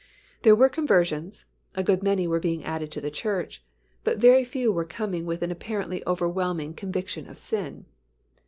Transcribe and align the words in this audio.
There 0.41 0.55
were 0.55 0.67
conversions, 0.67 1.45
a 1.75 1.83
good 1.83 2.01
many 2.01 2.27
were 2.27 2.39
being 2.39 2.63
added 2.63 2.91
to 2.93 3.01
the 3.01 3.11
church, 3.11 3.63
but 4.03 4.17
very 4.17 4.43
few 4.43 4.71
were 4.71 4.83
coming 4.83 5.27
with 5.27 5.43
an 5.43 5.51
apparently 5.51 6.01
overwhelming 6.07 6.73
conviction 6.73 7.27
of 7.29 7.37
sin. 7.37 7.85